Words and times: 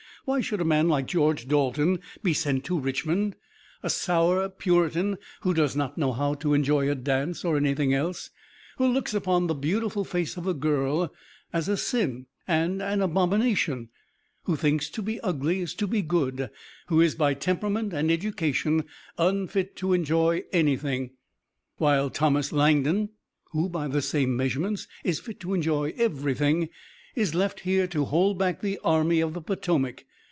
Why 0.23 0.39
should 0.39 0.61
a 0.61 0.65
man 0.65 0.87
like 0.87 1.07
George 1.07 1.47
Dalton 1.47 1.97
be 2.21 2.31
sent 2.35 2.63
to 2.65 2.77
Richmond? 2.79 3.35
A 3.81 3.89
sour 3.89 4.47
Puritan 4.49 5.17
who 5.39 5.51
does 5.51 5.75
not 5.75 5.97
know 5.97 6.13
how 6.13 6.35
to 6.35 6.53
enjoy 6.53 6.87
a 6.87 6.93
dance 6.93 7.43
or 7.43 7.57
anything 7.57 7.91
else, 7.91 8.29
who 8.77 8.85
looks 8.85 9.15
upon 9.15 9.47
the 9.47 9.55
beautiful 9.55 10.03
face 10.05 10.37
of 10.37 10.45
a 10.45 10.53
girl 10.53 11.11
as 11.51 11.67
a 11.67 11.75
sin 11.75 12.27
and 12.47 12.83
an 12.83 13.01
abomination, 13.01 13.89
who 14.43 14.55
thinks 14.55 14.91
to 14.91 15.01
be 15.01 15.19
ugly 15.21 15.61
is 15.61 15.73
to 15.73 15.87
be 15.87 16.03
good, 16.03 16.51
who 16.85 17.01
is 17.01 17.15
by 17.15 17.33
temperament 17.33 17.91
and 17.91 18.11
education 18.11 18.83
unfit 19.17 19.75
to 19.77 19.91
enjoy 19.91 20.43
anything, 20.53 21.09
while 21.77 22.11
Thomas 22.11 22.51
Langdon, 22.53 23.09
who 23.53 23.67
by 23.67 23.87
the 23.87 24.03
same 24.03 24.37
measurements 24.37 24.87
is 25.03 25.19
fit 25.19 25.39
to 25.39 25.55
enjoy 25.55 25.95
everything, 25.97 26.69
is 27.15 27.33
left 27.33 27.61
here 27.61 27.87
to 27.87 28.05
hold 28.05 28.37
back 28.37 28.61
the 28.61 28.77
Army 28.83 29.19
of 29.19 29.33
the 29.33 29.41
Potomac. 29.41 30.05